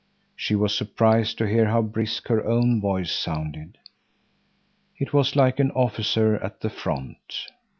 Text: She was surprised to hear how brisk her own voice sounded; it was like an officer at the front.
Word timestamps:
She 0.35 0.55
was 0.55 0.73
surprised 0.75 1.37
to 1.37 1.47
hear 1.47 1.67
how 1.67 1.83
brisk 1.83 2.27
her 2.29 2.43
own 2.43 2.81
voice 2.81 3.11
sounded; 3.11 3.77
it 4.97 5.13
was 5.13 5.35
like 5.35 5.59
an 5.59 5.69
officer 5.73 6.43
at 6.43 6.61
the 6.61 6.71
front. 6.71 7.45